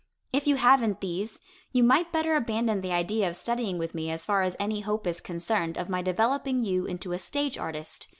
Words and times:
If 0.33 0.47
you 0.47 0.55
haven't 0.55 0.99
these, 0.99 1.39
you 1.71 1.83
might 1.83 2.11
better 2.11 2.35
abandon 2.35 2.81
the 2.81 2.91
idea 2.91 3.29
of 3.29 3.35
studying 3.35 3.77
with 3.77 3.93
me 3.93 4.09
as 4.09 4.25
far 4.25 4.41
as 4.41 4.57
any 4.59 4.79
hope 4.79 5.05
is 5.05 5.21
concerned 5.21 5.77
of 5.77 5.89
my 5.89 6.01
developing 6.01 6.63
you 6.63 6.87
into 6.87 7.11
a 7.11 7.19
stage 7.19 7.55
artist. 7.55 8.07